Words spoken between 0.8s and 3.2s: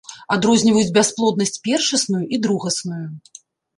бясплоднасць першасную і другасную.